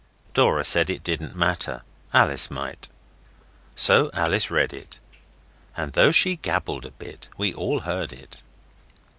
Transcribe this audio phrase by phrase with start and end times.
[0.33, 2.89] Dora said it didn't matter; Alice might.
[3.75, 4.99] So Alice read it,
[5.77, 8.41] and though she gabbled a bit we all heard it.